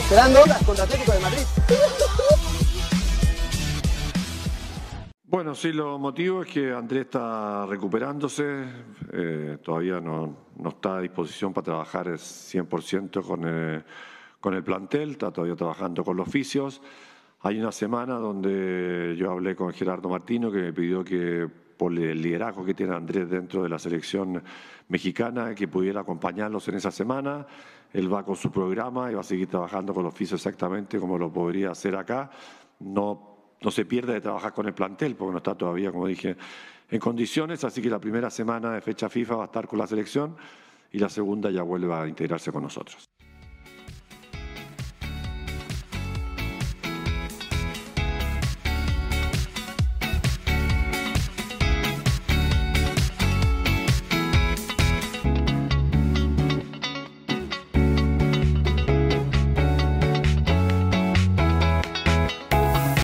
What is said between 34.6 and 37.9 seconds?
el plantel, porque no está todavía, como dije, en condiciones, así que